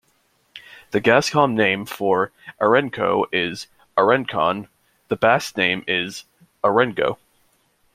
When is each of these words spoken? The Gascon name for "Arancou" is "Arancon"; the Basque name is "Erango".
The 0.89 0.99
Gascon 0.99 1.53
name 1.53 1.85
for 1.85 2.31
"Arancou" 2.59 3.25
is 3.31 3.67
"Arancon"; 3.95 4.67
the 5.09 5.15
Basque 5.15 5.55
name 5.55 5.83
is 5.87 6.23
"Erango". 6.63 7.19